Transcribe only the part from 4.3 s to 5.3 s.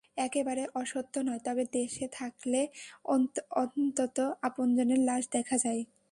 আপনজনের লাশ